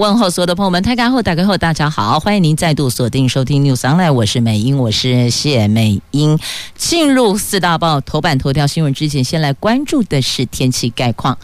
[0.00, 6.38] 问候所有的朋友们，大家好，大家好，大家好，欢迎您再度锁定收听 News Online，我是美英，我是谢美英。
[6.74, 11.36] 进入四大报头版头条新闻之前，先来关注的是天气概况。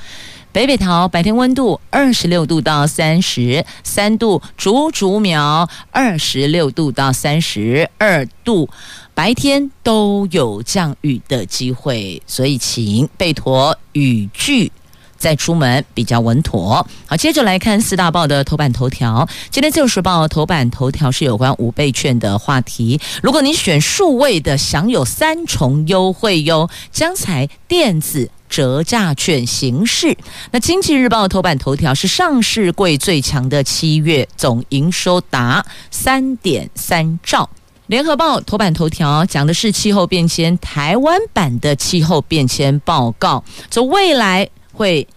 [0.52, 8.70] 北北桃白天温度二十六度到三十三度，竹竹苗二十六度到三十二度，
[9.12, 14.72] 白天都有降雨的机会，所以请备妥雨具。
[15.18, 16.86] 再出门比较稳妥。
[17.06, 19.28] 好，接着来看四大报的头版头条。
[19.50, 23.00] 今天《自由时报》头版头条是有关五倍券的话题。
[23.22, 30.16] 如果你选数位的，享有三重优惠哟，将采电子折价券形式。
[30.50, 37.44] 那《经济日报》头版头条是上市柜最强的七月总营收达三点三兆。
[37.86, 44.48] 《联合报》头版头条讲的是气候变迁台湾版的气候变迁报告，这未来。
[44.72, 45.08] 会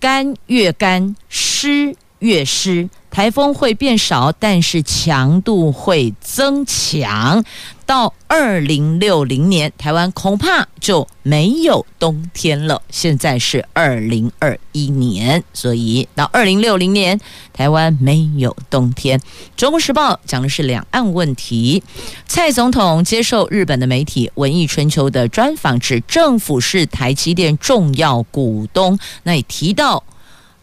[0.00, 7.44] 干越干，湿越湿，台风会变少，但是强度会增强。
[7.84, 12.80] 到二零六零年，台湾恐怕就没有冬天了。
[12.88, 17.20] 现在是二零二一年，所以到二零六零年，
[17.52, 19.18] 台湾没有冬天。
[19.56, 21.82] 《中国时报》讲的是两岸问题。
[22.28, 30.04] 蔡总统接受日本的媒体《文艺春秋》的专访，指政府是台积电重要股东，那也提到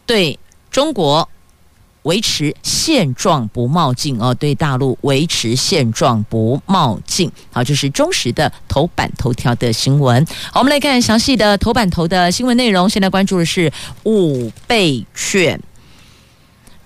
[0.06, 0.38] 对
[0.70, 1.28] 中国。
[2.08, 7.30] 维持现状不冒进哦，对大陆维持现状不冒进。
[7.52, 10.24] 好，这是忠实的头版头条的新闻。
[10.50, 12.88] 好，我们来看详细的头版头的新闻内容。
[12.88, 13.70] 现在关注的是
[14.04, 15.60] 五倍券。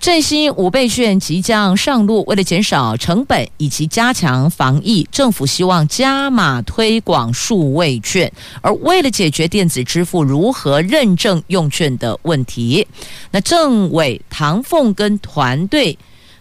[0.03, 8.29] 振兴五倍券即将上路，为了减少成本以及加强防疫，政府希望加码推广数位券。
[8.61, 12.85] 而为了解决电子支付如何认证用券的问题，
[13.31, 15.97] 那政委唐凤跟团队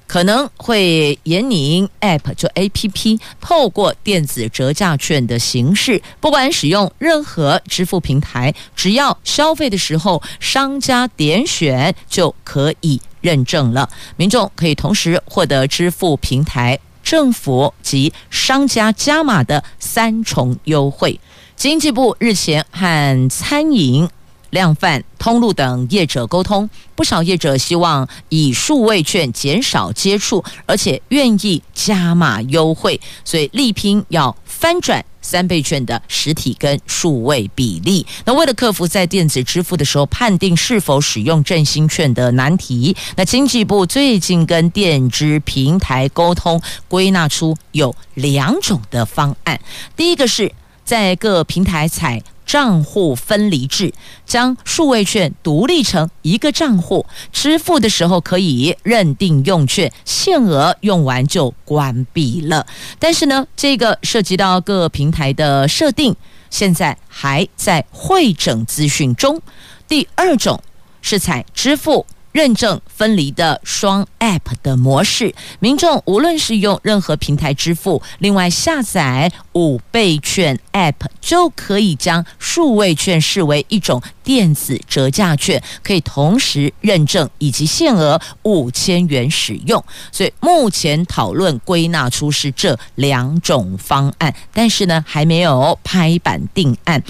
[0.09, 13.01] 可能会研拟 App 就 APP，透过电子折价券的形式，不管使用任何支付平台，只要消费的时候商家点选就可以。
[13.23, 21.19] 认证了，民众可以同时获得支付平台、政府及商家加码的三重优惠。
[21.57, 24.09] 经济部日前和餐饮、
[24.51, 35.05] 量贩、通路等业者沟通，不少业者希望以数位券减少接触，而且愿意加码优惠，所以力拼要翻转。
[35.21, 49.61] 三倍券的实体跟数位比例，那为了克服在电子支付的时候判定是否使用振兴券的难题，那经济部最近跟电支平台沟通，归纳出有两种的方案。
[49.97, 50.53] 第一个是
[50.85, 52.23] 在各平台采。
[52.47, 53.93] 账户分离制，
[54.27, 62.67] 将数位券独立成一个账户，支付的时候可以认定用券，限额用完就关闭了。
[62.99, 66.15] 但是呢，这个涉及到各平台的设定，
[66.51, 69.41] 现在还在会整资讯中。
[69.89, 70.63] 第二种
[71.01, 72.07] 是采支付。
[72.33, 89.83] 认证分离的双 App 的模式，民众无论是用任何平台支付，另外下载五倍券 App 就可以将数位券视为一种电子折价券，可以同时认证以及限额五千元使用。
[90.11, 97.03] 所以目前讨论归纳出是这两种方案，但是呢还没有拍板定案。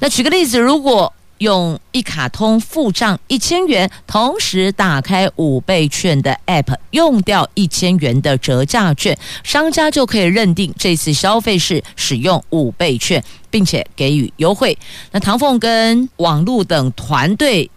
[0.00, 14.76] 那举个例子，如果用一卡通付账一千元，同时打开五倍券的 App，用掉一千元的折价券，商家就可以认定这次消费是使用五倍券，并且给予优惠。
[15.12, 17.70] 那唐凤跟网路等团队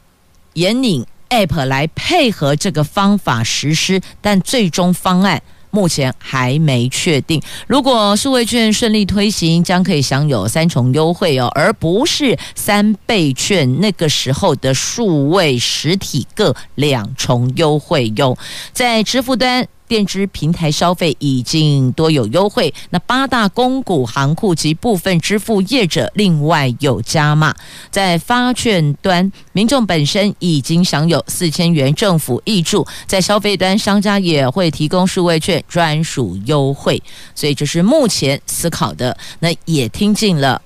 [0.55, 5.41] 引领 App 来配合这个方法实施，但最终方案。
[5.73, 7.41] 目前还没确定。
[7.65, 18.37] 如果数位券顺利推行，将可以享有三重优惠哦，而不是三倍券那个时候的数位实体各两重优惠哟。
[18.71, 19.67] 在支付端。
[19.93, 27.53] 电支平台消费已经多有优惠，那八大公股行库及部分支付业者另外有加码。
[27.91, 36.99] 在发券端，民众本身已经享有四千元政府挹注，在消费端，商家也会提供数位券专属优惠。
[37.35, 40.59] 所以这是目前思考的，那也听进了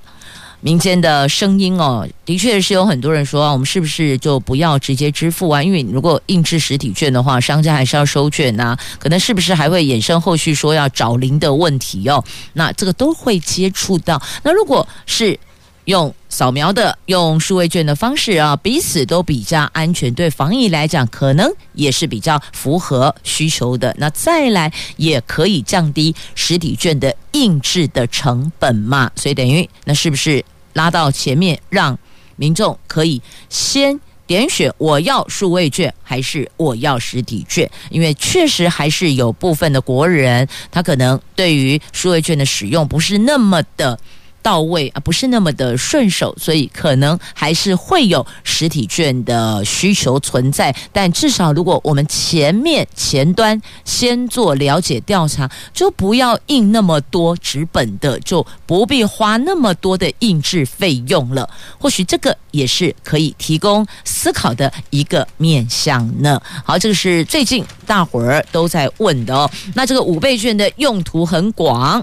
[0.62, 5.62] 民间的声音哦，的确是有很多人说，我们是不是就不要直接支付啊？
[5.62, 12.24] 因为如果印制实体券的话，商家还是要收券呐、可能是不是还会衍生后续说要找零的问题哦？
[12.54, 14.22] 那这个都会接触到。
[14.44, 15.40] 那如果是
[15.88, 23.96] 用扫描的、用数位券的方式啊，彼此都比较安全，对防疫来讲，可能也是比较符合需求的。
[23.98, 30.44] 那再来也可以降低实体券的印制的成本嘛，所以等于那是不是
[30.74, 31.98] 拉到前面，让
[32.36, 37.70] 民众可以先点选我要数位券还是我要实体券？
[37.90, 43.98] 因为确实还是有部分的国人，他可能对于数位券的使用不是那么的。
[44.48, 50.74] 到位啊，不是那么的顺手，所以可能还是会有实体券的需求存在。
[50.94, 61.50] 但至少，如果我们前面前端先做了解调查，就不要印那么多纸本的，就不必花那么多的印制费用了。
[61.78, 66.42] 或许这个也是可以提供思考的一个面向呢。
[66.64, 69.52] 好，这个是最近大伙儿都在问的哦。
[69.76, 72.02] 那这个五倍券的用途很广，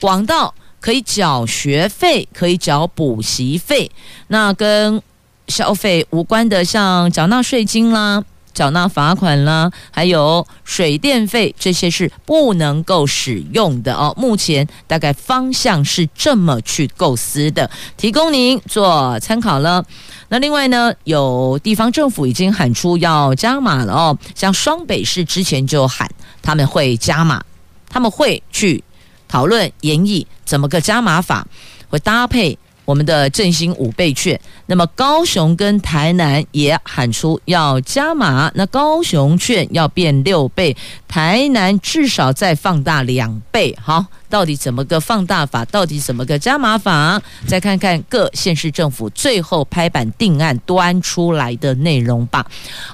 [0.00, 0.52] 广到。
[0.84, 3.90] 可以缴学费，可以缴补习费，
[4.28, 5.00] 那跟
[5.48, 8.22] 消费无关的，像缴纳税金啦、
[8.52, 14.12] 缴纳罚款啦，还有水电费，这些是不能够使用的哦。
[14.18, 19.82] 目前大概方向是这么去构思的，提供您做参考了。
[20.28, 26.06] 那另外呢，有地方政府已经喊出要加码了哦，像双北市之前就喊
[26.42, 27.42] 他们会加码，
[27.88, 28.84] 他们会去。
[29.26, 31.46] 讨论研议怎么个加码法，
[31.88, 34.38] 会搭配我们的振兴五倍券。
[34.66, 40.76] 那么高雄跟台南也喊出要加码，那高雄券要变六倍，
[41.08, 43.74] 台南至少再放大两倍。
[43.80, 45.64] 好，到底怎么个放大法？
[45.66, 47.20] 到底怎么个加码法？
[47.46, 52.46] 再看看各县市政府最后拍板定案端出来的内容吧。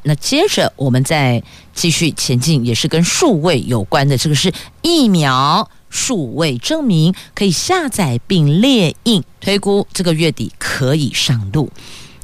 [0.04, 1.42] 那接着我们再
[1.72, 4.52] 继续前进，也是跟数位有关的，这个是
[4.82, 5.68] 疫苗。
[5.90, 11.70] 数位证明可以下载并列印，推估这个月底可以上路。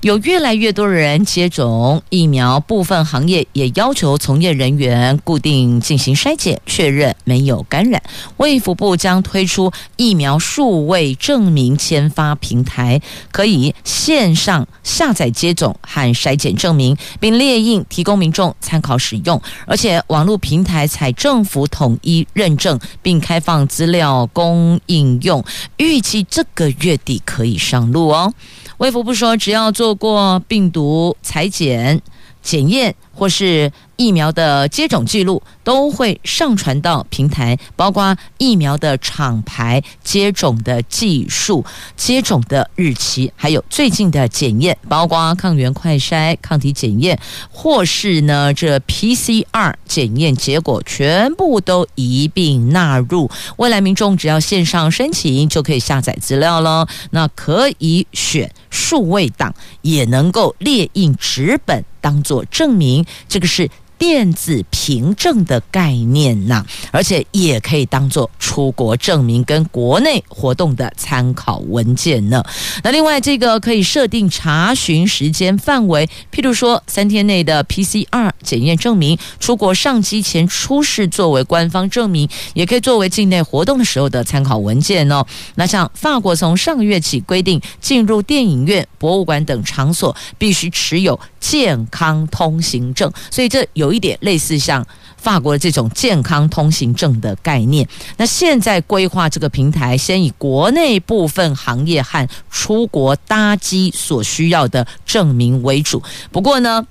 [0.06, 8.00] 有越来越多人接种疫苗，部分行业也要求从业人员固定进行筛检，确认没有感染。
[8.37, 19.43] 卫福部将推出疫苗数位证明签发平台，可以线上下载接种和筛检证明，并列印提供民众参考使用。
[19.67, 25.44] 而且网络平台采政府统一认证，并开放资料供应用，
[25.79, 28.32] 预计这个月底可以上路哦。
[28.79, 32.01] 卫福部说，只要做过病毒裁剪
[32.47, 41.65] 检验，或是疫苗的接种记录都会上传到平台，包括疫苗的厂牌、接种的技术、
[41.97, 47.19] 接种的日期，还有最近的检验，包括抗原快筛、抗体检验，
[47.51, 53.29] 或是呢这 PCR 检验结果，全部都一并纳入。
[53.57, 59.53] 未来民众只要线上申请就可以下载资料了，那可以选数位档，
[59.83, 63.05] 也能够列印纸本当做证明。
[63.26, 63.69] 这个是
[63.99, 72.45] 电子凭证的概念呢，而且也可以当做出国证明跟国内活动的参考文件呢。
[72.83, 85.25] 那另外，这个可以设定查询时间范围，譬如说三天内的 PCR 检验证明，出国上机前出示作为官方证明，也可以作为境内活动的时候的参考文件哦。
[85.55, 94.85] 那像法国从上个月起规定，进入电影院、博物馆等场所必须持有健康通行证，所以这有有一点类似像
[95.16, 97.87] 法国的这种健康通行证的概念。
[98.16, 106.02] 那现在规划这个平台，先以国内部分行业和出国搭机所需要的证明为主。
[106.33, 106.85] 不过呢，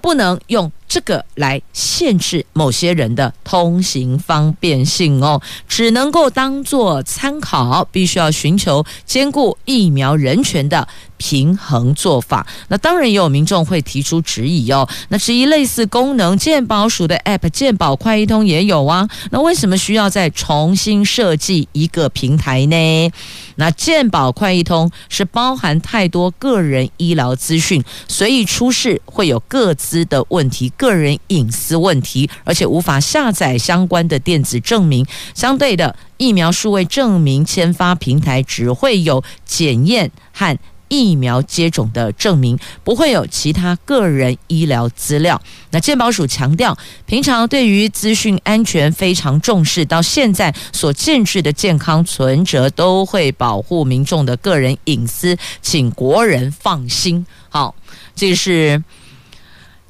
[0.00, 12.46] 不能用这个来限制某些人的通行方便性哦，只能够当做参考，必须要寻求兼顾疫苗人权的平衡做法。
[12.68, 23.10] 那当然也有民众会提出质疑哦，那质疑类似功能健保署的 App 健保快易通也有啊，那为什么需要再重新设计一个平台呢？
[23.58, 30.68] 那健保快易通是包含太多个人医疗资讯，随意出示会有各资的问题。
[30.76, 35.04] 个人隐私问题，而且无法下载相关的电子证明。
[35.34, 40.56] 相对的，疫苗数位证明签发平台只会有检验和
[40.88, 45.40] 疫苗接种的证明，不会有其他个人医疗资料。
[45.70, 46.76] 那健保署强调，
[47.06, 57.26] 平常对于资讯安全非常重视，到现在所建置的健康存折都会保护民众的个人隐私，请国人放心。
[57.48, 57.74] 好，
[58.14, 58.82] 这是。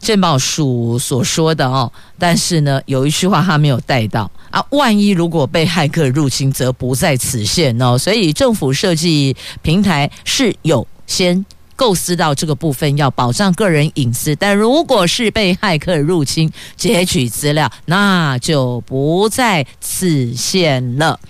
[0.01, 7.99] 健保署所说的哦，但是呢，有一句话他没有带到啊，万一如果被骇客入侵，则不在此限哦。
[7.99, 11.45] 所以政府设计平台是有先
[11.77, 21.21] 构思到这个部分，要保障个人隐私，但如果是被骇客入侵截取资料，那就不在此限了。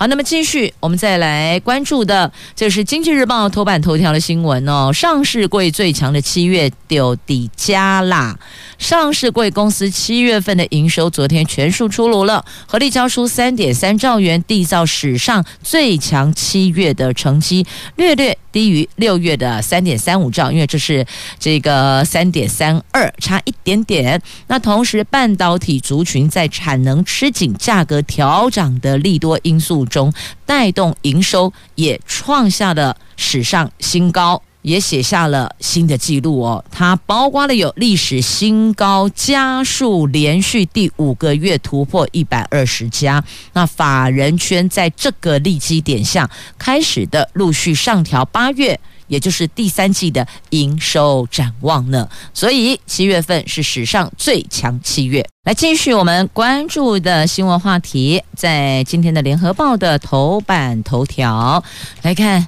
[0.00, 4.92] 好，那么继续，我们再来关注的，就是《经济日报》头版头条的新闻哦。
[4.92, 8.38] 上市柜最强的七月丢底加啦！
[8.78, 21.06] 上市柜公司七月份的营收昨天全数出炉了，合力交出三点三兆元，缔造史上最强七月的成绩，略略低于六月的三点三五兆，因为这是
[21.38, 24.20] 这个三点三二，差一点点。
[24.46, 30.12] 那同时，半导体族群在产能吃紧、价格调涨的利多因素中，
[30.46, 34.42] 带动营收也创下了史上新高。
[34.62, 43.22] 也写下了新的记录哦，它包括了有历史新高家数，连续第五个月突破一百二十家。
[43.52, 52.08] 那法人圈在这个利基点下开始的陆续上调八月，也就是第三季的营收展望呢。
[52.34, 55.26] 所以七月份是史上最强七月。
[55.44, 61.64] 来继续我们关注的新闻话题，在今天的联合报的头版头条
[62.02, 62.46] 来看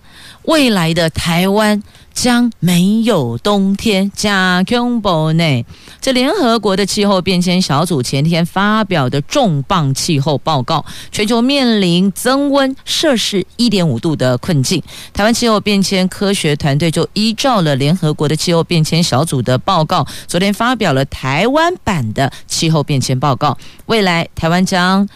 [0.51, 1.81] 未来的台湾。
[2.13, 5.65] 将没有冬天，加恐怖呢？
[6.01, 14.83] 这联合国的气候变迁小组前天发表的重磅气候报告，全球面临增温摄氏一点五度的困境。
[15.15, 23.57] 台湾气候变迁科学团队就依照了联合国的气候变迁小组的报告，昨天发表了台湾版的气候变迁报告。
[23.87, 25.09] 未来台湾将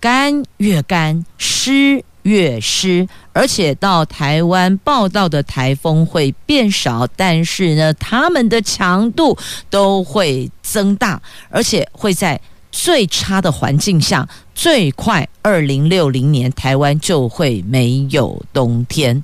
[0.00, 2.02] 干越干，湿。
[2.22, 9.36] 越湿，而且到台湾报道的台风会变少，但是呢，它们的强度
[9.68, 19.22] 都会增大，而且会在最差的环境下，最快二零六零年台湾就会没有冬天。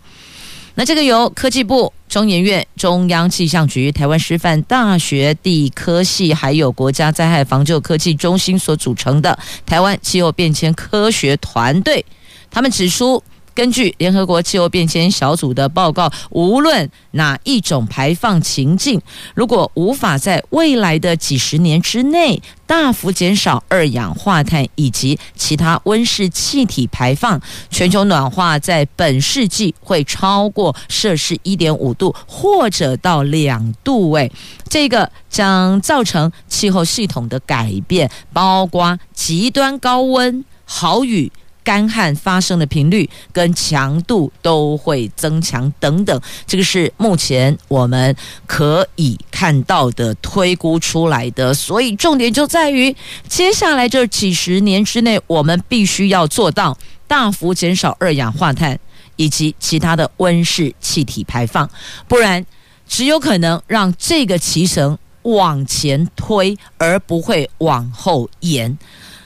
[0.74, 9.36] 那这个由科技部、中研院、中央气象局、台湾师范大学地科系，还有国家灾害防救科技中心所组成的
[9.66, 12.04] 台湾气候变迁科学团队。
[12.50, 13.22] 他们指出，
[13.54, 19.00] 根据联合国气候变迁小组的报告，无论哪一种排放情境，
[19.34, 34.12] 如果无法在未来的几十年之内大幅减少二氧化碳以及其他温室气体排放，全球暖化在本世纪会超过摄氏一点五度，或者到两度。
[34.12, 34.30] 诶，
[34.68, 41.32] 这个将造成气候系统的改变，包括极端高温、豪雨。
[41.68, 51.52] 干旱发生的频率跟强度都会增强等等，这个是目前我们可以看到的推估出来的。
[51.52, 52.96] 所以重点就在于
[53.28, 56.74] 接下来这几十年之内，我们必须要做到
[57.06, 58.80] 大幅减少二氧化碳
[59.16, 61.68] 以及其他的温室气体排放，
[62.08, 62.46] 不然
[62.88, 68.78] 只有可能让这个期程往前推，而不会往后延。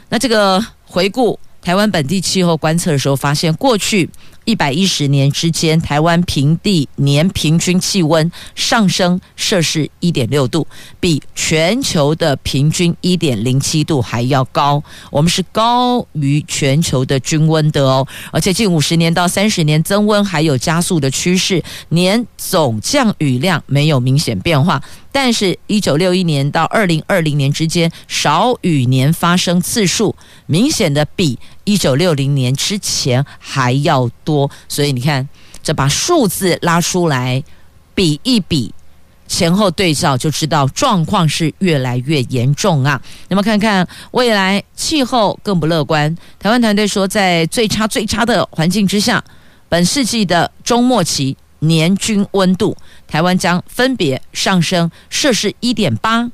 [0.09, 1.39] 那这个回顾。
[1.63, 4.11] 台湾本地气候观测的时候，发现过去
[4.45, 10.67] 一百一十年之间，台湾平地年平均气温上升摄氏一点六度，
[10.99, 14.83] 比全球的平均一点零七度还要高。
[15.13, 24.83] 我们是高于全球的均温的哦，而且近五十年到三十年增温还有加速的趋势，年总降雨量没有明显变化。
[25.15, 30.17] 但是，一九六一年到二零二零年之间，少雨年发生次数
[30.47, 34.51] 明显的比一九六零年之前还要多。
[34.69, 35.29] 所以你看，
[35.63, 37.45] 这把数字拉出来
[37.95, 38.73] 比一比，
[39.29, 42.99] 前后对照，就知道状况是越来越严重啊。
[43.29, 46.17] 那么看看未来气候更不乐观。
[46.39, 49.23] 台湾团队说，在最差最差的环境之下，
[49.69, 51.37] 本世纪的中末期。
[51.63, 52.77] 年均温度，
[53.07, 56.31] 台湾将分别上升摄氏一点八，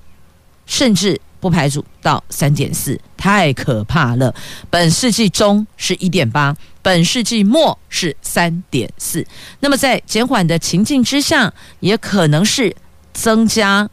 [0.66, 4.34] 甚至不排除到三点四，太可怕了。
[4.70, 9.26] 本世纪中是一点八，本世纪末是三点四。
[9.60, 12.74] 那么在减缓的情境之下，也可能是
[13.12, 13.88] 增加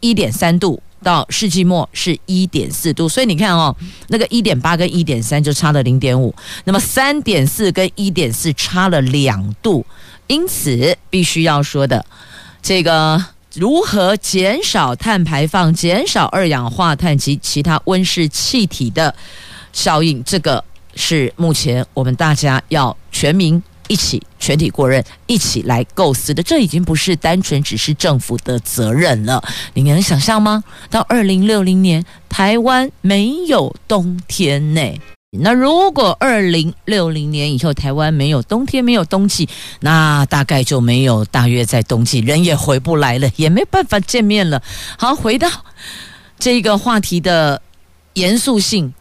[0.00, 3.74] 一点三度到世纪末是一点四度，所以你看哦，
[4.08, 9.84] 那个一点八跟一点三就差了零点五，那么三点四跟一点四差了两度，
[10.26, 12.04] 因此必须要说的
[12.62, 13.22] 这个
[13.54, 19.14] 如何减少碳排放、减少二氧化碳及其他温室气体的
[19.72, 23.62] 效应，这个是目前我们大家要全民。
[23.92, 29.44] 一起全体过任，一起来构思的，这已经不是单纯只是政府的责任了。
[29.74, 30.64] 你能想象吗？
[30.88, 34.80] 到二零六零年，台湾没有冬天呢？
[35.38, 39.46] 那如果二零六零年以后台湾没有冬天，没有冬季，
[39.80, 44.62] 那大概就没有大约在冬季，人也回不来了，也没办法见面了。
[44.96, 45.50] 好，回到
[46.38, 47.60] 这个话题的
[48.14, 48.94] 严肃性。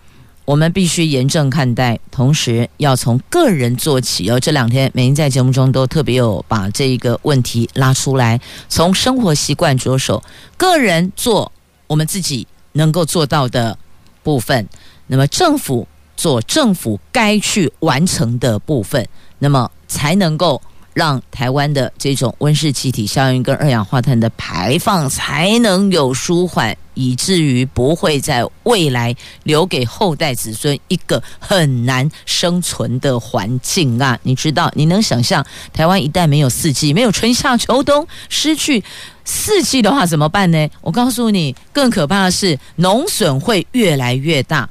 [0.52, 4.30] 我们必须严正看待，同时要从个人做起。
[4.30, 10.22] 哦，这两天美英在节目中都特别有把这一个问题拉出来，从生活习惯着手，
[10.58, 11.50] 个人做
[11.88, 13.78] 我们自己能够做到的
[14.24, 14.68] 部分，
[15.08, 19.08] 那么政府做政府该去完成的部分，
[19.40, 20.62] 那么才能够。
[20.94, 34.20] 让台湾的这种温室气体效应跟二氧化碳的排放才能有舒缓，以至于不会在未来留给后代子孙一个很难生存的环境啊！
[34.24, 38.84] 你知道，你能想象台湾一旦没有四季，没有春夏秋冬，失去
[39.24, 40.70] 四季的话怎么办呢？
[40.82, 44.70] 我告诉你，更可怕的是农损会越来越大。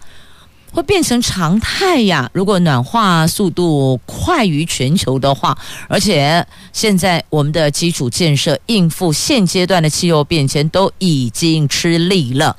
[0.73, 2.31] 会变成常态呀！
[2.33, 5.57] 如果暖化速度快于全球的话，
[5.89, 12.57] 而且现在我们的基础建设应付现阶段的气候变迁都已经吃力了，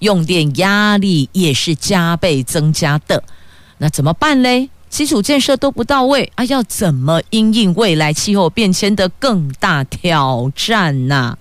[0.00, 3.22] 用电压力也是加倍增加的。
[3.78, 4.68] 那怎么办嘞？
[4.90, 11.38] 基础建设都不到位啊，要怎么因应未来气候变迁的更大挑战呢？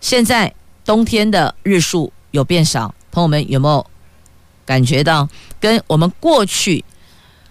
[0.00, 0.54] 现在
[0.84, 3.84] 冬天的日数有变少，朋友们有没有？
[4.70, 6.84] 感觉到跟我们过去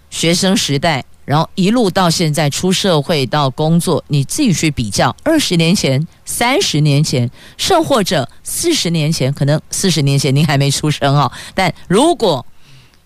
[0.08, 11.30] 学生时代，然后一路到现在出社会到工作，你自己去比较，二十年前、三十年前，甚或者四十年前，可能四十年前您还没出生哦。
[11.54, 12.46] 但如果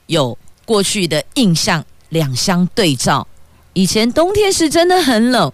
[0.06, 3.26] 有过去的印象两相对照，
[3.72, 5.52] 以前冬天是真的很冷。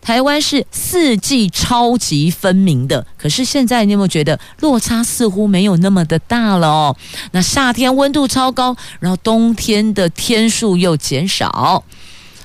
[0.00, 6.96] 台湾是四季超级分明的，可是现在你有没有觉得落差似乎没有那么的大了哦？
[7.32, 11.84] 那夏天温度超高，然后冬天的天数又减少，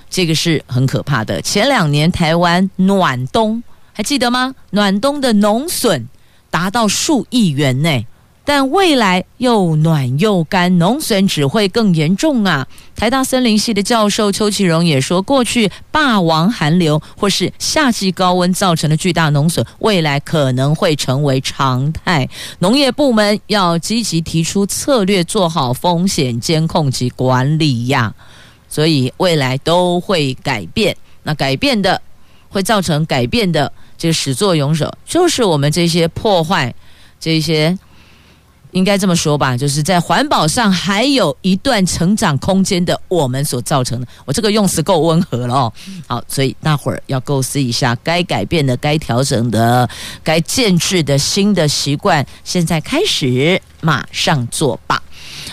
[0.09, 1.41] 这个是很可怕的。
[1.41, 3.63] 前两年台湾暖冬，
[3.93, 4.55] 还记得吗？
[4.71, 6.09] 暖冬的农损
[6.49, 8.05] 达到数亿元呢。
[8.45, 12.67] 但未来又暖又干，农损只会更严重啊！
[12.93, 22.27] 台大森林系的教授邱其荣也说，过去霸王寒流或是夏季高温造成的巨大农损，未来可能会成为常态。
[22.59, 28.13] 农业部门要积极提出策略，做好风险监控及管理呀。
[28.67, 32.01] 所以未来都会改变，那改变的
[32.49, 36.75] 会造成改变的这个始作俑者，就是我们这些破坏
[37.21, 37.77] 这些。
[38.73, 44.07] 应该这么说吧，就是在环保上还有一段成长空间的我们所造成的。
[44.25, 45.73] 我这个用词够温和了哦。
[46.07, 49.87] 好，所以大伙儿要构思一下，该改变的、该调整的、
[50.23, 55.01] 该建制的新的习惯，现在开始马上做吧。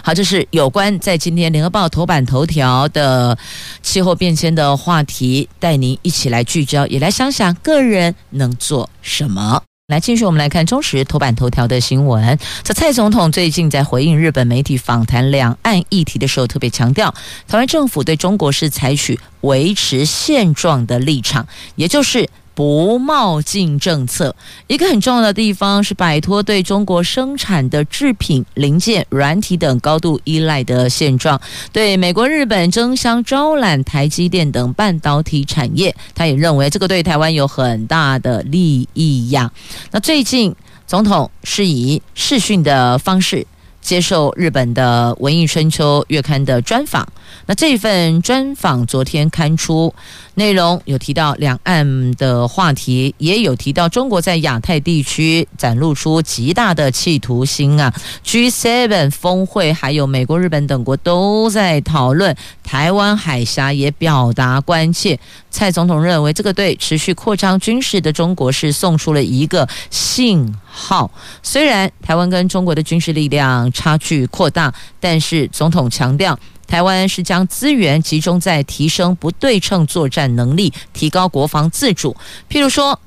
[0.03, 3.37] 好，这是有关在今天联合报头版头条的
[3.83, 9.63] 气候变迁的话题，带您一起来聚焦，也来想想个人能做什么。
[9.91, 12.39] 来，继续我们来看中时头版头条的新闻。
[12.63, 17.13] 这蔡总统最近在回应日本媒体访谈两岸议题的时候，特别强调，
[17.49, 22.31] 台湾政府对中国是采取维持现状的立场，也就是。
[22.61, 31.41] 不冒进政策，一个很重要的地方是摆脱对中国生产的制品、零件、软体等高度依赖的现状。
[31.73, 39.51] 对美国、日本争相招揽台积电等半导体产业，他也认为这个对台湾有很大的利益呀。
[39.91, 40.55] 那最近
[40.87, 43.47] 总统是以视讯的方式。
[43.81, 47.07] 接受日本的《文艺春秋》月刊的专访，
[47.47, 49.93] 那这份专访昨天刊出，
[50.35, 57.93] 内容有提到两岸的话题，也有提到中国在亚太地区展露出极大的企图心啊。
[58.25, 65.19] G7 峰会还有美国、日本等国都在讨论台湾海峡，也表达关切。
[65.51, 71.11] 蔡总统认为，这个对持续扩张军事的中国是送出了一个信号。
[71.43, 82.17] 虽然台湾跟中国的军事力量差距扩大，但是总统强调，台湾是将资源集中在提升不对称作战能力，提高国防自主。
[82.49, 82.99] 譬如说，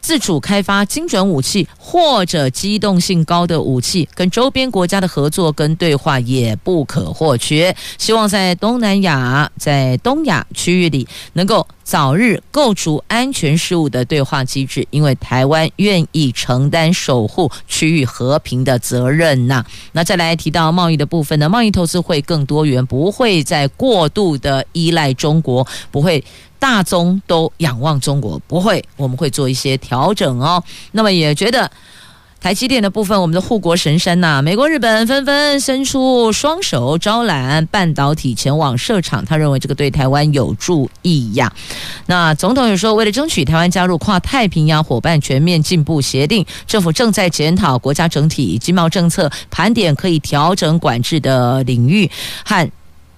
[0.00, 7.74] 自主开发精准武器或者机动性高的武器，跟周边国家的合作跟对话也不可或缺。
[7.98, 19.64] 希望在东南亚、在东亚区域里，能够早日构筑安全事务的对话机制，因为台湾愿意承担守护区域和平的责任呐。
[19.90, 21.48] 那再来提到贸易的部分呢？
[21.48, 26.22] 贸易投资会更多元，不会再过度的依赖中国，不会。
[26.58, 30.62] 大宗都仰望中国，不会，我们会做一些调整哦。
[30.92, 31.70] 那么也觉得
[32.40, 41.52] 台积电的部分，我们的护国神山呐、美国、日本纷纷伸出双手招揽半导体前往设厂，他认为这个对台湾有助益呀。
[42.06, 52.08] 那总统也说，为了争取台湾加入跨太平洋伙伴全面进步协定，政府正在检讨国家整体经贸政策，盘点可以调整管制的领域
[52.44, 52.70] 和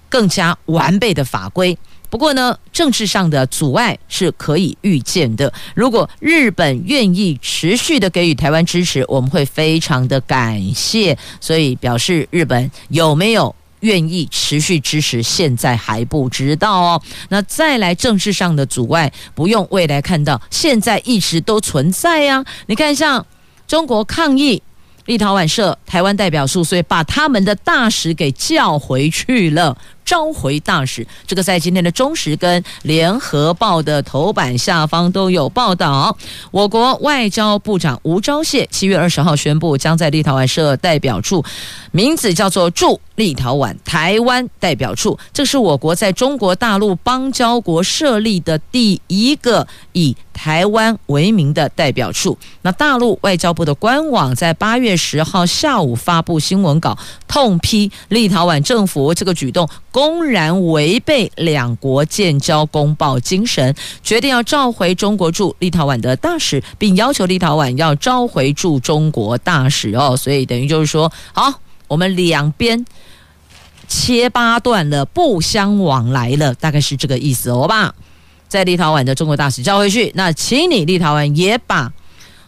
[0.07, 1.77] 更加完备的法规。
[2.09, 5.51] 不过呢，政治上的阻碍是可以预见的。
[5.75, 11.17] 如果日本愿意持续的给予台湾支持，我们会非常的感谢。
[11.39, 17.01] 所以表示日本有没有愿意持续支持，现在还不知道哦。
[17.29, 22.43] 那再来政治上的阻碍，不用未来看到，现在一直都存在呀。
[22.65, 23.25] 你看，像
[23.67, 24.61] 中国抗议。
[25.05, 29.75] 立陶宛设台湾代表处，所以把他们的大使给叫回去了，
[30.09, 31.05] 召回大使。
[31.27, 36.17] 这个在今天的中时跟联合报的头版下方都有报道。
[36.49, 41.45] 我国外交部长吴钊燮七月二十号宣布，将在立陶宛设代表处，
[41.91, 45.19] 名字叫做驻立陶宛台湾代表处。
[45.31, 52.37] 这是我国在中国大陆邦交国设立的第一个以台湾为名的代表处。
[52.61, 56.97] 那大陆外交部的官网在八月十号下午发布新闻稿，
[57.27, 70.15] 痛批立陶宛政府这个举动公然违背两国建交公报精神，决定要召回中国驻立陶宛的大使，并要求立陶宛要召回驻中国大使哦。
[70.15, 72.85] 所以等于就是说，好，我们两边
[73.89, 77.93] 切八段了，不相往来了，大概是这个意思，好吧？
[78.49, 81.89] 在立陶宛的中国大使叫回去，那请你立陶宛也把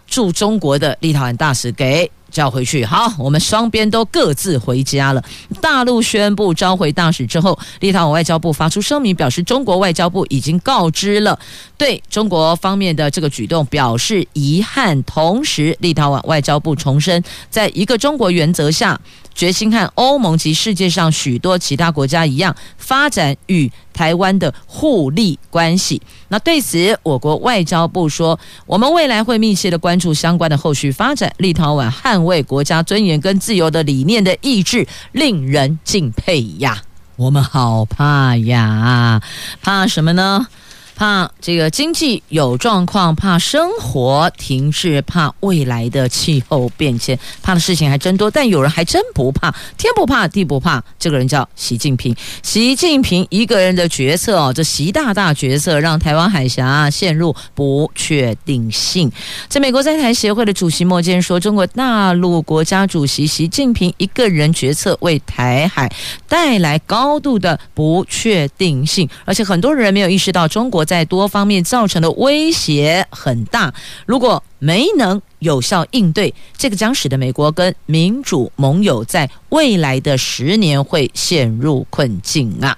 [0.08, 2.84] 驻中国的立陶宛大使给叫回去。
[2.84, 5.24] 好，我们双边都各自回家了。
[5.62, 11.38] 大陆宣布召回大使之后，立陶宛外交部发出声明，表示中国外交部已经告知了，
[11.78, 15.02] 对中国方面的这个举动表示遗憾。
[15.04, 19.00] 同时，立陶宛外交部重申，在一个中国原则下。
[19.34, 26.02] 决心和欧盟及世界上许多其他国家一样，发展与台湾的互利关系。
[26.28, 31.34] 那对此，我国外交部说，我们未来会密切的关注相关的后续发展。
[31.38, 36.82] 立陶宛捍卫国家尊严跟自由的理念的意志，令人敬佩呀！
[37.16, 39.22] 我们好怕呀，
[39.62, 40.48] 怕什么呢？
[40.96, 48.30] 怕这个经济有状况，怕生活停滞，怕未来的气候变迁，怕的事情还真多。
[48.30, 50.84] 但有人还真不怕，天不怕地不怕。
[51.00, 52.16] 这个人叫习近平。
[52.44, 59.12] 习近平一个人的决策哦，这习大大决策让台湾海峡陷入不确定性。
[59.48, 65.92] 在美国在台协会的主席莫健说，中国大陆国家主席习近平一个人决策为台海
[66.28, 70.86] 带来高度的不确定性，而且很多人没有意识到中国。
[70.92, 73.74] 在多方面造成的威胁很大，
[74.06, 82.78] 如果没能有效应对，这个将使得美国跟民主盟友在未来的十年会陷入困境啊。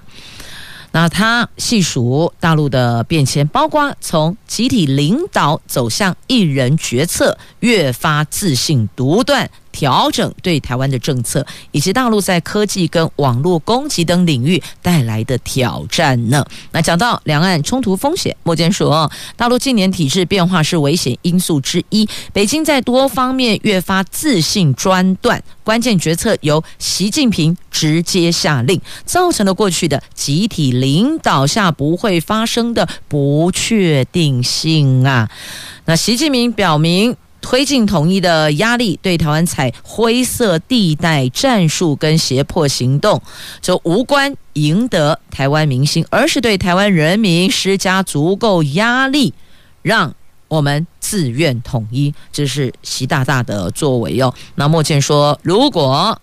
[0.92, 9.50] 那他细数大陆的变迁，包括从集体领导走向一人决策，越发自信独断。
[9.74, 16.46] 调整对台湾的政策，以及大陆在科技跟网络攻击等领域带来的挑战呢？
[16.72, 22.08] 那讲到两岸冲突风险，莫坚说，大陆近年体制变化是危险因素之一。
[22.32, 35.30] 北京在多方面越发自信专断，关键决策由习近平直接下令，造成了过去的集体领导下不会发生的不确定性啊。
[35.86, 37.18] 那习近平表明。
[37.44, 43.22] 推进统一的压力，对台湾采灰色地带战术跟胁迫行动，
[43.62, 49.34] 就无关赢得台湾民心，而是对台湾人民施加足够压力，
[49.82, 50.16] 让
[50.48, 52.12] 我们自愿统一。
[52.32, 54.34] 这是习大大的作为哟。
[54.56, 56.20] 那莫健说，如果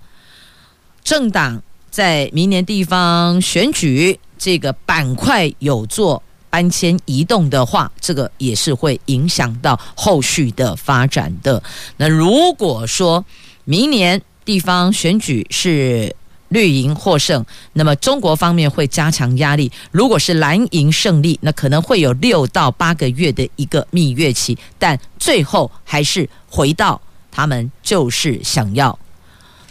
[1.05, 6.23] 政党在明年地方选举这个板块有做。
[6.51, 11.63] 搬迁移动的话，这个也是会影响到后续的发展的。
[11.97, 13.25] 那如果说
[13.65, 16.15] 明年地方选举是
[16.49, 28.99] 绿营获胜，那么中国方面会加强压力；如果是蓝营胜利，那可能会有六到八个月的一个蜜月期，但最后还是回到他们就是想要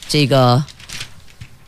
[0.07, 0.63] 这个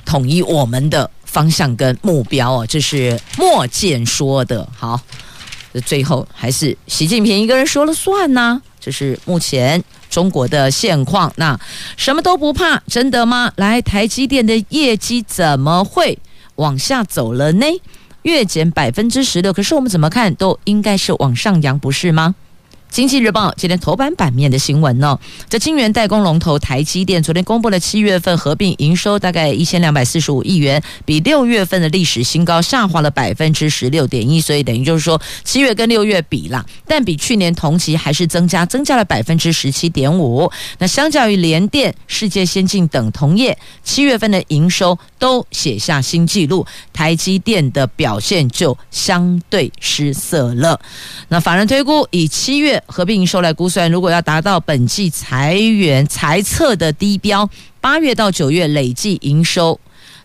[0.05, 4.67] 统一我们的方向跟目标哦，这是莫健说的。
[4.77, 4.99] 好，
[5.85, 8.61] 最后还是习近平一个人说了算呢？
[8.79, 9.83] 这是目前。
[10.09, 11.57] 中国的现况，那
[11.95, 13.49] 什么都不怕，真的吗？
[13.55, 16.19] 来，台积电的业绩怎么会
[16.55, 17.65] 往下走了呢？
[18.23, 22.35] 月减百分之十六，可是我们怎么看都应该是往上扬，不是吗？
[22.91, 40.51] 经济日报今天头版版面的新闻呢，这晶圆代工龙头台积电昨天公布了七月份合并营收大概一千两百四十五亿元，比六月份的历史新高下滑了百分之十六点一，所以等于就是说七月跟六月比啦，但比去年同期还是增加，增加了百分之十七点五。
[40.79, 50.77] 那相较于联电、世界先进等同业，七月份的营收都写下新纪录，台积电的表现就相对失色了。
[51.29, 52.80] 那法人推估以七月。
[52.85, 59.79] 合并营收来估算，如果要达到本季裁员裁测的低标，八月到九月累计营收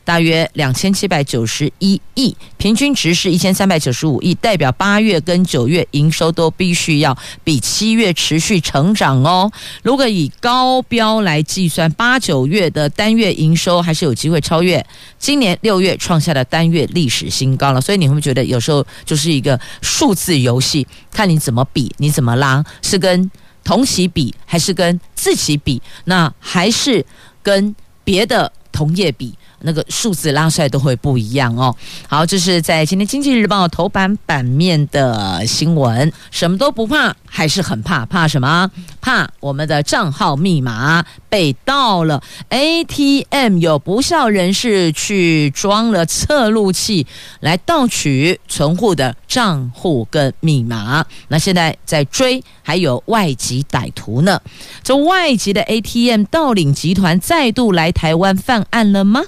[0.07, 9.51] 大约两千七百九十一亿，平均值是一千三百九十五亿，代表八月跟九月营收都必须要比七月持续成长哦。
[9.83, 14.87] 如果以高标来计算，八九月的单月营收还是有机会超越
[15.19, 17.81] 今年六月创下的单月历史新高了。
[17.81, 20.87] 所以你会不会觉得有时候就是一个数字游戏？
[21.11, 23.29] 看你怎么比，你怎么拉，是跟
[23.65, 25.83] 同期比，还是跟自己比？
[26.05, 27.05] 那还是
[27.43, 29.35] 跟别的同业比？
[29.61, 31.75] 那个数字拉出来都会不一样哦。
[32.09, 36.13] 好，这是在今天《经济日报》头版版面的新闻。
[36.31, 38.05] 什么都不怕，还是很怕。
[38.07, 38.71] 怕什么？
[39.01, 42.23] 怕我们的账号密码被盗了。
[42.49, 47.07] ATM 有不肖人士去装了测录器
[47.41, 51.05] 来盗取存户的账户跟密码。
[51.29, 54.41] 那现在在追，还有外籍歹徒呢。
[54.83, 59.23] 这外籍的 ATM 盗领集团再度来台湾犯案了吗？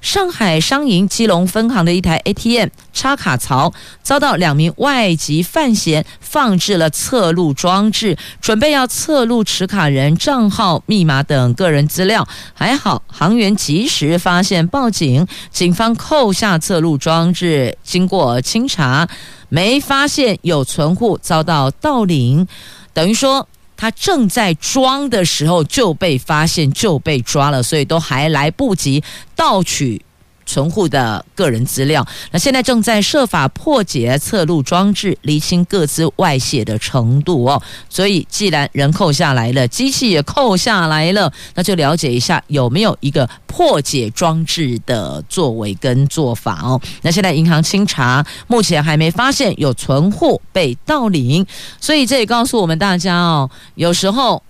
[0.00, 12.26] 上海商银基隆分行的一台 ATM 插卡槽遭到两名外籍犯嫌放置了测录装置，准备要测录持卡人账号、密码等个人资料。
[12.54, 19.08] 还好行员及时发现报警，警方扣下测录装置，经过清查，
[19.48, 22.46] 没发现有存户遭到盗领，
[22.92, 23.48] 等于说。
[23.78, 29.02] 他正在装的时候就被发现，就被抓了，所以都还来不及
[29.36, 30.04] 盗取
[30.48, 37.62] 存户的个人资料，那现在正在设法破解测录装置，厘清各自外泄的程度哦。
[37.90, 46.80] 所以，既然人扣下来了，机器也扣下来了，那就了解一下有没有一个破解装置的作为跟做法哦。
[47.02, 51.46] 那现在银行清查，目前还没发现有存户被盗领，
[51.78, 54.42] 所以这也告诉我们大家哦，有时候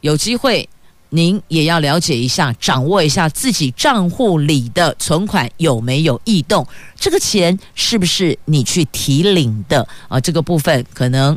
[0.00, 0.68] 有机会。
[1.10, 6.66] 您也要了解一下，掌握一下自己账户里的存款有没有异动，
[6.98, 10.20] 这个钱是不是你去提领的啊？
[10.20, 11.36] 这个部分可能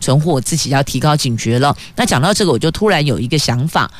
[0.00, 1.76] 存户自己要提高警觉了。
[1.96, 3.90] 那讲到这个，我就突然有一个想法。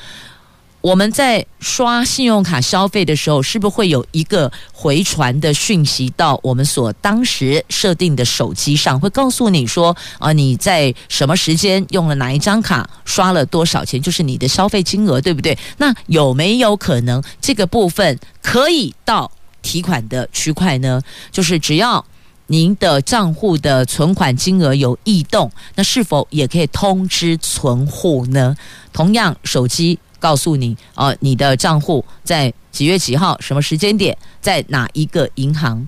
[0.80, 15.58] 我们在刷信用卡消费的时候，是不是会有一个回传的讯息到我们所当时设定的手机上，会告诉你说啊，你在什么时间用了哪一张卡，刷了多少钱，就是你的消费金额，对不对？
[15.78, 21.02] 那有没有可能这个部分可以到提款的区块呢？
[21.32, 22.02] 就是只要
[22.46, 28.56] 您的账户的存款金额有异动，那是否也可以通知存户呢？
[28.92, 29.98] 同样，手机。
[30.18, 35.86] 告诉你哦，你的账户在几月几号什么时间点，在哪一个银行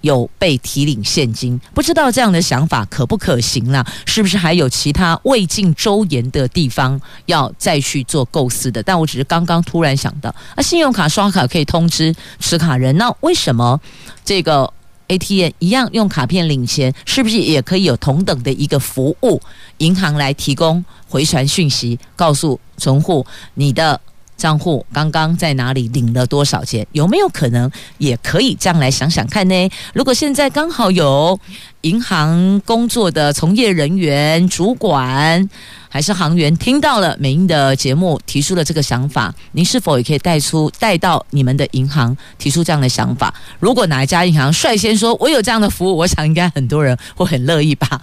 [0.00, 1.60] 有被提领现金？
[1.74, 3.84] 不知道这样的想法可不可行呢？
[4.06, 8.82] 是不是还有其他未尽周延的地方要再去做构思的？
[8.82, 13.80] 但我只是刚刚突然想到，啊，信用卡刷卡可以通知持卡人，那为什么
[14.24, 14.72] 这个
[15.08, 19.40] ATM 一样用卡片领钱，是不是也可以有同等的一个服务？
[19.78, 24.00] 银行来提供回传讯息，告诉存户你的
[24.36, 26.86] 账户刚刚在哪里领了多少钱？
[26.92, 29.70] 有没有可能也可以这样来想想看呢？
[29.94, 31.38] 如果现在刚好有
[31.82, 35.48] 银行工作的从业人员、主管
[35.88, 43.32] 还是行员，听到了美英的节目，提出了这个想法，您是否也可以带出带到你们的银行提出这样的想法？
[43.60, 48.00] 如果哪一家银行率先说我有这样的服务，我想应该很多人会很乐意把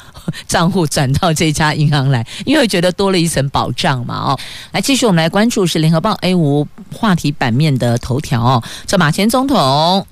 [0.48, 4.16] 账户转到这家银行来，因为觉得多了一层保障嘛。
[4.16, 4.40] 哦，
[4.72, 10.08] 来继续我们来关注是联合报 A 五话题版面的头条哦，这马前总统。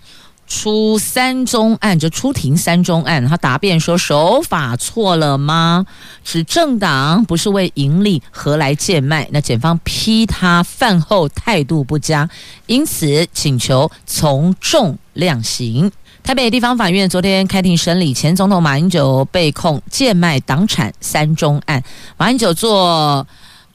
[0.56, 5.84] 出三中案，就出庭三中案，他答辩说手法错了吗？
[6.24, 9.28] 指政党不是为盈利，何来贱卖？
[9.32, 12.30] 那检方批他饭后态度不佳，
[12.68, 15.92] 因此请求从重量刑。
[16.22, 21.84] 台北地方法院昨天开庭审理前总统马英九被控贱卖党产三中案，
[22.16, 23.26] 马英九做。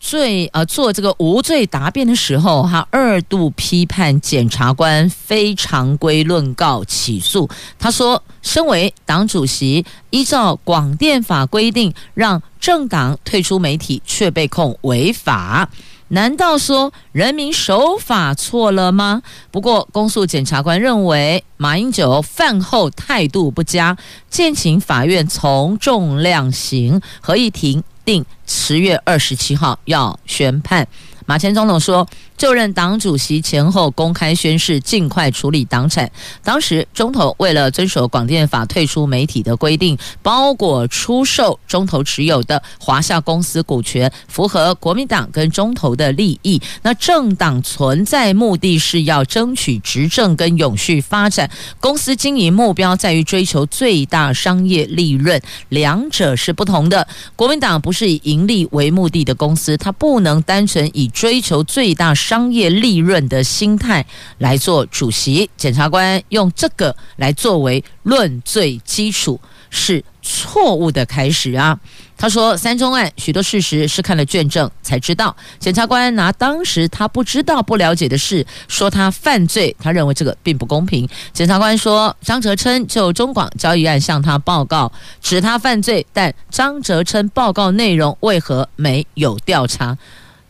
[0.00, 7.48] 罪啊，做这个无罪答辩的时候，哈二度批判检察官非常规论告起诉。
[7.78, 15.68] 他说，身为党主席，依照广电法规定，让政党退出媒体，却被控违法。
[16.08, 19.22] 难道说人民守法错了吗？
[19.50, 23.96] 不过，公诉检察官认为马英九饭后态度不佳，
[24.30, 27.82] 建请法院从重量刑，合议庭。
[28.08, 30.88] 定十月二十七号要宣判。
[31.28, 36.10] 马前总统说，就任党主席前后公开宣誓，尽快处理党产。
[36.42, 46.58] 当时中投为了遵守广电法退出媒体的规定，包裹出售中投持有的华夏公司股权，符合国民党跟中投的利益。
[46.80, 55.38] 那政党存在目的是要争取执政跟永续发展，公司经营目标在于追求最大商业利润，
[55.68, 57.06] 两者是不同的。
[57.36, 64.06] 国民党不是以盈利为目的的公司，它不能单纯以追求最大商业利润的心态
[64.38, 71.76] 来做主席，检察官用这个来作为论罪基础，是错误的开始啊！
[72.16, 81.08] 他说，三中案许多事实是看了卷证才知道，检察官拿当时他不知道、不了解的事说他犯罪，他认为这个并不公平。
[81.32, 89.98] 检察官说，张哲琛就中广交易案向他报告，指他犯罪，但张哲琛报告内容为何没有调查？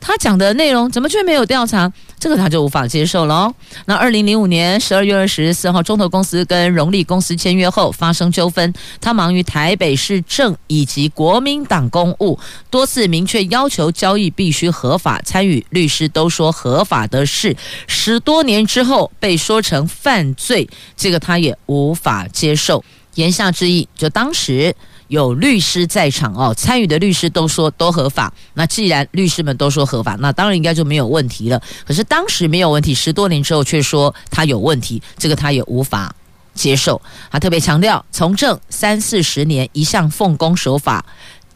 [0.01, 1.93] 他讲的内容怎么却没有调查？
[2.21, 3.55] 这个他就无法接受了哦。
[3.87, 12.39] 那二零零五年十二月二十四号，中投公司跟荣利公司签约后发生纠纷，他忙于台北市政以及国民党公务，
[12.71, 17.57] 多次明确要求交易必须合法，参与律师都说合法的事，
[17.87, 22.85] 十多年之后被说成犯罪，这个他也无法接受。
[23.15, 24.75] 言下之意，就当时。
[25.09, 28.33] 有律师在场哦，参与的律师都说都合法。
[28.55, 31.61] 那既然律师们都说合法，那当然应该就没有问题了。
[31.87, 36.15] 可是当时没有问题，十多年之后却说他有问题，这个他也无法
[36.55, 37.01] 接受。
[37.31, 41.05] 他特别强调，从政三四十年，一向奉公守法。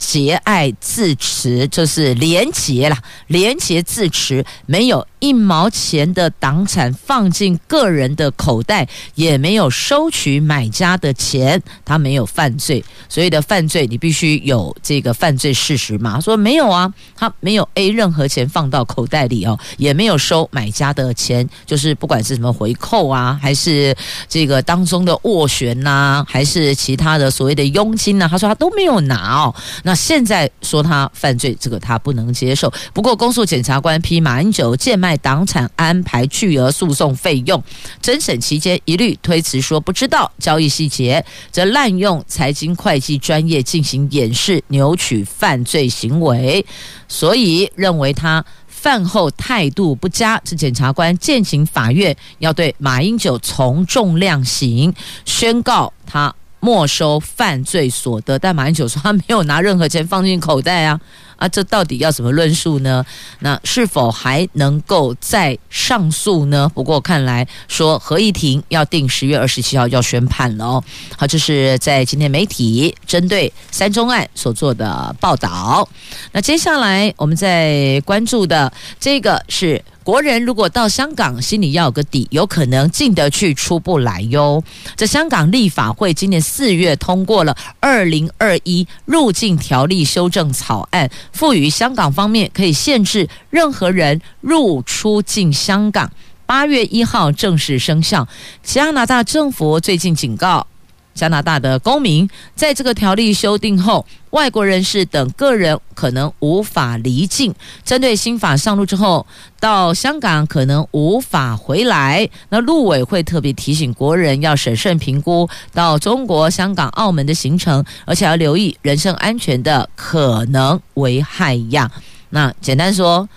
[0.03, 12.85] 节爱自持，就是廉洁啦，廉洁自持，没有一毛钱的党产放进个人的口袋，也没有收取买家的钱，他没有犯罪。
[13.09, 16.21] 所谓的犯罪，你必须有这个犯罪事实嘛？
[16.21, 23.97] 说没有啊，他没有 A 任何钱放到口袋里哦，也没有收买家的钱，就是不管是什么回扣啊，还是
[24.29, 29.92] 这个当中的斡旋呐，还是其他的所谓的佣金呐，他说他都没有拿哦，那。
[29.95, 32.73] 现在说他犯罪，这个他不能接受。
[32.93, 37.63] 不过，公诉检察官批马英九贱卖党产，安排巨额诉讼费用，
[38.03, 46.65] 侦审期间一律推辞说不知道交易细节，则滥用财经会计专业进行掩饰、扭曲犯罪行为，
[47.09, 50.41] 所以认为他饭后态度不佳。
[50.45, 54.93] 这检察官建请法院要对马英九从重量刑，
[55.25, 56.35] 宣告他。
[56.63, 60.99] 没收犯罪所得，但马英九说他没有拿任何钱放进口袋啊。
[61.43, 61.49] 啊！
[61.49, 63.05] 这到底要怎么论述呢？
[63.41, 66.71] 那是否还能够再上诉呢？
[66.73, 70.85] 不过看来说合议庭要定十月二十七号要宣判了哦。
[71.17, 75.89] 好，这是在今天媒体针对三中案所做的报道。
[76.31, 79.83] 那接下来我们在关注的这个是。
[80.05, 84.61] 国人如果到香港，心里要有个底，有可能进得去，出不来哟。
[84.97, 96.11] 这香港立法会今年四月通过了《二零二一入境条例修正草案》，赋予香港方面可以限制任何人入出境香港。
[96.47, 98.29] 八月一号正式生效。
[98.63, 100.67] 加拿大政府最近警告。
[101.15, 107.55] 加拿大的公民，在这个条例修订后，外国人士等个人可能无法离境。
[107.85, 109.27] 针对新法上路之后，
[109.61, 112.29] 到香港可能无法回来。
[112.49, 121.91] 那陆委会特别提醒国人要审慎评估到中国香港、澳门的行程，而且要留意人身安全的可能危害呀。
[122.31, 123.29] 那简单说，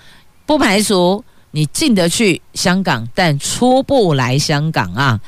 [0.46, 5.20] 不排除你进得去香港，但出不来香港啊，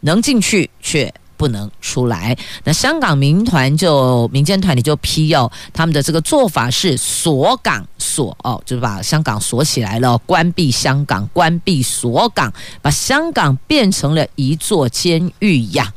[0.00, 1.12] 能进去却。
[1.36, 2.36] 不能出来。
[2.64, 15.92] 那香港民团就民间团体就批哦，他们的这个做法是锁港锁哦，就是把香港锁起来了，关闭香港，关闭锁港，把香港变成了一座监狱呀。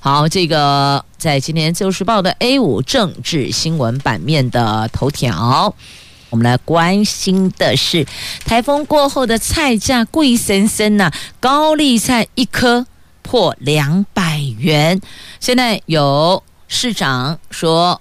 [0.00, 5.74] 好，这个在今天自由时报的 A 五政治新闻版面的头条，
[6.28, 8.06] 我们来关心的是
[8.44, 11.10] 台风过后的菜价贵森森呐，
[11.40, 12.86] 高丽菜一颗。
[13.24, 15.00] 破两百元，
[15.40, 18.00] 现在有市长说，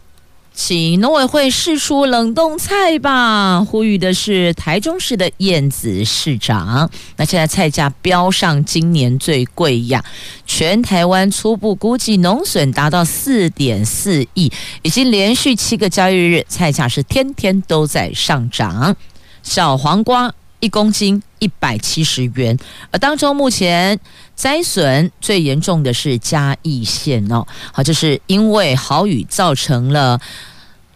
[0.53, 3.63] 请农委会释出冷冻菜吧。
[3.63, 6.91] 呼吁的是台中市的燕子市长。
[7.15, 10.03] 那现在菜价飙上今年最贵呀，
[10.45, 14.51] 全台湾初步估计农损达到四点四亿，
[14.83, 18.95] 已经连续七个交易日菜价是天天都在上涨。
[19.41, 20.35] 小黄瓜。
[20.63, 22.57] 一公斤一百七十元，
[22.89, 23.99] 而当中目前
[24.33, 30.21] 灾损最严重的是嘉义县哦，好，就是因为豪雨造成了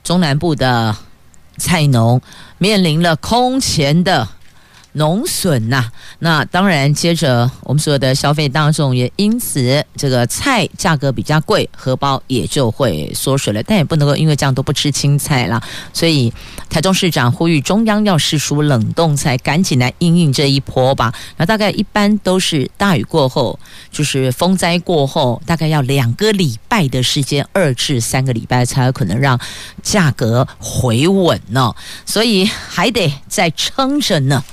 [0.06, 0.96] 中南部的
[1.58, 2.22] 菜农
[2.58, 4.26] 面临了空前的。
[4.94, 13.62] 农损呐、那当然，接着我们所有的消费大众也因此这个菜价格比较贵，荷包也就会缩水了。
[13.62, 15.62] 但也不能够因为这样都不吃青菜了。
[15.94, 16.34] 所以
[16.70, 21.14] 台中市长呼吁中央要释出冷冻菜，赶紧来应应这一波吧。
[21.38, 23.60] 那大概一般都是大雨过后，
[23.92, 29.40] 就是风灾过后，大概要两个礼拜的时间，二至三个礼拜才有可能让
[29.82, 31.74] 价格回稳呢。
[32.06, 34.44] 所以还得再撑着呢。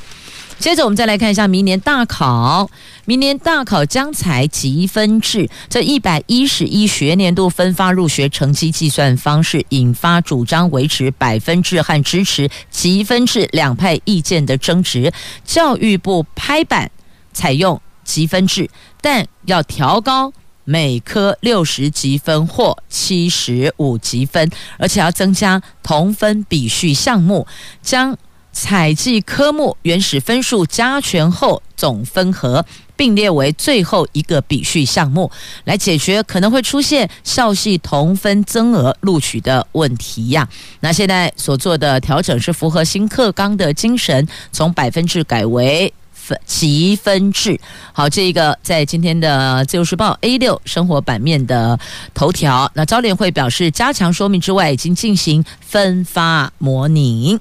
[0.58, 2.70] 接着我们再来看一下明年大考，
[3.06, 15.12] 明年大考将采积分制，这一百一十一学年度分发入学成绩计算方式引发主张维持百分制和支持积分制两派意见的争执。
[15.44, 16.90] 教育部拍板
[17.34, 18.70] 采用积分制，
[19.02, 20.32] 但要调高
[20.64, 27.46] 每科六十积分或七十五积分，而且要增加同分比序项目，
[27.82, 28.16] 将。
[28.56, 32.64] 采计科目原始分数加权后总分和，
[32.96, 35.30] 并列为最后一个比序项目，
[35.64, 40.48] 来解决可能会出现校系同分增额录取的问题呀。
[40.80, 47.60] 那现在所做的调整是符合新课纲的精神，从百分制改为分积分制。
[47.92, 51.78] 好，这个在今天的自由时报 A 六生活版面的
[52.14, 52.70] 头条。
[52.74, 57.38] 那招联会表示，加强说明之外，已经进行分发模拟。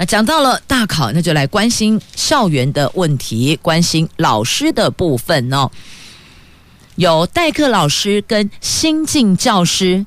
[0.00, 5.70] 那讲到了大考，那就来关心校园的问题，关心老师的部分哦。
[6.96, 10.06] 有代课老师跟新进教师，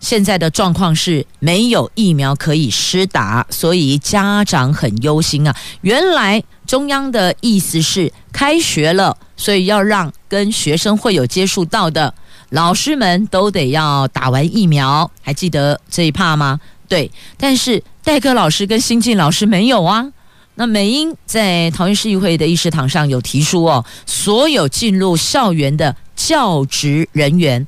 [0.00, 5.54] 现在的状况是没有疫苗可以施打，所以家长很忧心啊。
[5.82, 12.14] 原来中央的意思是开学了，所以要让跟学生会有接触到的
[12.48, 16.58] 老师们都得要打完疫苗，还记得这一趴吗？
[16.88, 17.82] 对，但是。
[18.06, 20.06] 代课老师跟新进老师没有啊？
[20.54, 27.66] 那美英在桃园市议会的议事堂上有提出哦，所有进入校园的教职人员、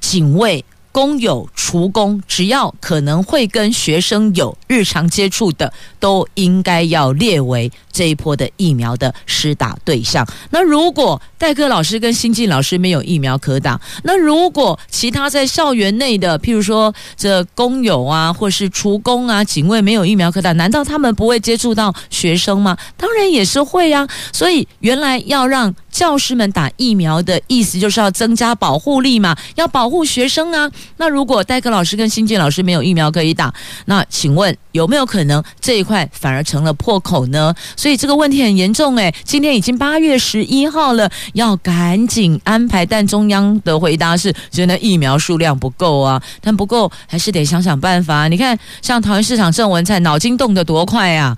[0.00, 0.64] 警卫。
[0.94, 10.24] 工友、厨工，只要可能会跟学生有日常接触的，都应该要列为这一波的疫苗的施打对象。
[10.50, 22.78] 那如果代课老师跟新进老师没有疫苗可打，那如果其他在校园内的，譬如说这工友啊，或是厨工啊、警卫没有疫苗可打，难道他们不会接触到学生吗？
[22.96, 24.08] 当然也是会啊。
[24.32, 30.70] 所以原来要让教师们打疫苗的意思，就是要增加保护力嘛，要保护学生啊。
[30.96, 33.52] 那如果代课老师跟新建老师没有疫苗可以打，
[33.86, 37.54] 那请问有没有可能这一块反而成了破口呢？
[37.76, 42.86] 所以这个问题很严重诶，今天已经八月十一号了，要赶紧安排。
[42.86, 48.28] 但中央的回答是，觉得疫苗数量不够啊，但不够还是得想想办法。
[48.28, 51.36] 你看，像桃园市场郑文灿脑筋动得多快啊！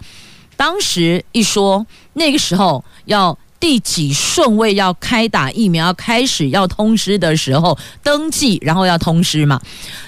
[0.57, 3.39] 当时一说那个时候要。
[3.59, 9.61] 第几顺位要开打疫苗，要开始要通知的时候登记，然后要通知嘛。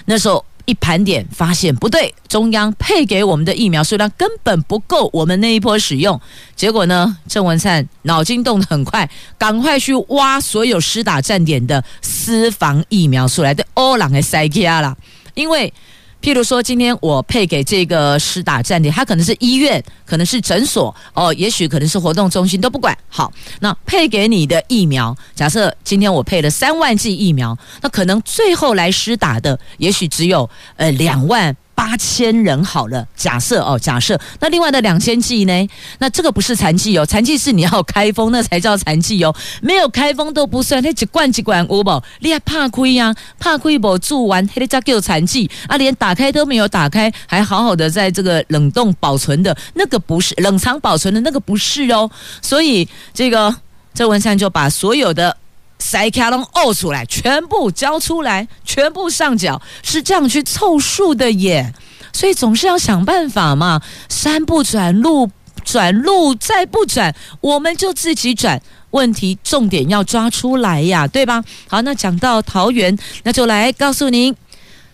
[0.04, 6.20] 那时候一盘点发现不对，中央配给我们的疫苗数量根本不够我们那一波使用。
[6.54, 14.96] 结果呢，郑文灿脑筋动得很快，赶快去挖所有施打站点的私房疫苗出来对欧朗的塞卡啦，
[15.34, 15.72] 因为。
[16.20, 22.96] 譬如说，今天我配给这个施打站点，它可能是医院，可能是诊所，哦，也许可能是活动中心，都不管。
[23.08, 31.56] 好，那配给你的疫苗，假设今天我配了三万剂疫苗，那可能最后来施打的，也许只有呃两万。
[31.78, 35.68] 八千人好了，假设哦，假设那另外的两千剂呢？
[36.00, 40.82] 那这个不是残剂哦，残剂是你要开封那才叫残剂哦，没有开封都不算。
[40.82, 42.02] 那几罐几罐有无？
[42.18, 43.14] 你还怕亏呀？
[43.38, 45.76] 怕亏不住完，还得再给我残剂啊？
[45.76, 52.10] 连打开都没有打开，还好好的在这个冷冻保存的那个不是冷藏保存的那个不是哦。
[52.42, 53.54] 所以这个
[53.94, 55.36] 郑文山就把所有的。
[55.78, 61.72] 塞卡龙呕出来，全部交出来，全部上缴，是这样去凑数的耶。
[62.12, 65.30] 所以总是要想办法嘛，山不转路，
[65.64, 68.60] 转路再不转，我们就自己转。
[68.90, 71.44] 问题重点要抓出来呀，对吧？
[71.68, 74.34] 好，那讲到桃园，那就来告诉您，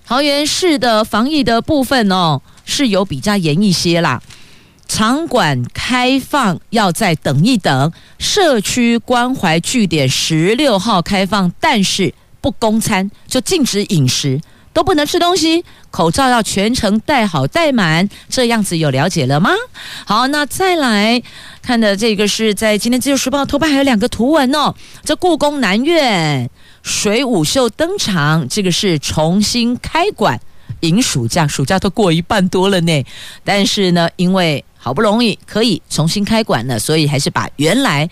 [0.04, 4.20] 桃园市的防疫的部分哦，是有比较严一些啦。
[4.96, 14.40] 场馆开放要再等一等，社区关怀据点十六号开放，但是不供餐，就禁止饮食，
[14.72, 17.44] 都不能吃东西，口罩要全程戴好。
[17.44, 19.50] 戴满，这样子有了解了吗？
[20.06, 21.20] 好，那再来
[21.60, 24.72] 看的这个是在今天自由时报头版还有两个图文哦，
[25.02, 26.48] 这故宫南院
[26.84, 30.40] 水舞秀登场，这个是重新开馆
[30.82, 33.04] 迎暑假，暑假都过一半多了呢，
[33.42, 38.06] 但是呢，因为好不容易可以重新开馆了，所以还是把原来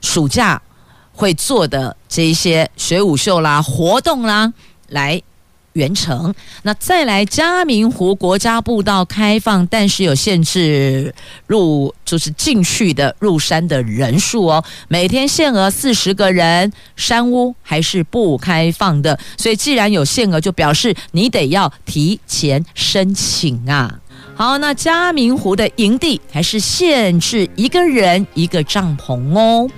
[0.00, 0.62] 暑假
[1.12, 4.50] 会做的这一些水舞秀啦、活动啦
[4.88, 5.20] 来
[5.74, 6.34] 完成。
[6.62, 11.14] 那再来嘉明湖国家步道开放，但是有限制
[11.46, 19.18] 入，就是进去的入山的人数哦，每天限额四十个人，山屋还是不开放的。
[19.36, 24.00] 所以既然有限额，就表示你得要提前申请啊。
[24.36, 29.68] 好，那嘉明湖的营地还是限制一个人一个帐篷哦。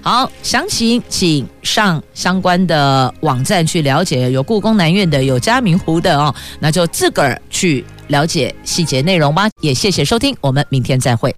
[0.00, 9.50] 好，详情请上相关的网站去了解，有故宫南院的，有嘉明湖的哦，那就自个儿去了解细节内容吧。
[9.60, 11.34] 也谢谢收听，我们明天再会。